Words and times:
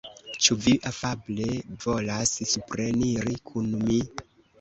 Ĉu 0.43 0.55
vi 0.61 0.71
afable 0.91 1.49
volas 1.83 2.31
supreniri 2.53 3.37
kun 3.51 3.69
mi? 3.83 4.01